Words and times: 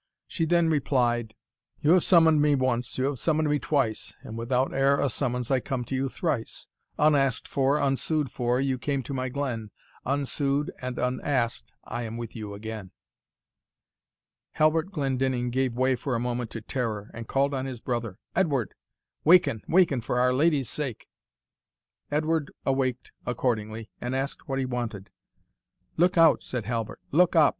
She 0.25 0.45
then 0.45 0.67
replied, 0.67 1.35
"You 1.81 1.91
have 1.91 2.03
summon'd 2.03 2.41
me 2.41 2.55
once 2.55 2.97
you 2.97 3.03
have 3.05 3.19
summoned 3.19 3.47
me 3.47 3.59
twice, 3.59 4.15
And 4.23 4.35
without 4.35 4.73
e'er 4.73 4.99
a 4.99 5.11
summons 5.11 5.51
I 5.51 5.59
come 5.59 5.85
to 5.85 5.95
you 5.95 6.09
thrice; 6.09 6.65
Unask'd 6.97 7.47
for, 7.47 7.77
unsued 7.77 8.31
for, 8.31 8.59
you 8.59 8.79
came 8.79 9.03
to 9.03 9.13
my 9.13 9.29
glen; 9.29 9.69
Unsued 10.03 10.71
and 10.81 10.97
unask'd 10.97 11.71
I 11.83 12.01
am 12.01 12.17
with 12.17 12.35
you 12.35 12.55
again." 12.55 12.89
Halbert 14.53 14.91
Glendinning 14.91 15.51
gave 15.51 15.73
way 15.75 15.95
for 15.95 16.15
a 16.15 16.19
moment 16.19 16.49
to 16.49 16.61
terror, 16.61 17.11
and 17.13 17.27
called 17.27 17.53
on 17.53 17.67
his 17.67 17.79
brother, 17.79 18.17
"Edward! 18.35 18.73
waken, 19.23 19.61
waken, 19.67 20.01
for 20.01 20.19
Our 20.19 20.33
Lady's 20.33 20.67
sake!" 20.71 21.05
Edward 22.09 22.51
awaked 22.65 23.11
accordingly, 23.27 23.91
and 24.01 24.15
asked 24.15 24.49
what 24.49 24.57
he 24.57 24.65
wanted. 24.65 25.11
"Look 25.95 26.17
out," 26.17 26.41
said 26.41 26.65
Halbert, 26.65 26.99
"look 27.11 27.35
up! 27.35 27.49